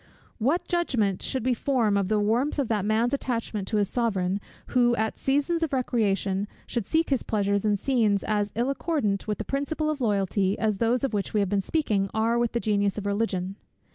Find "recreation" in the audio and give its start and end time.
5.73-6.47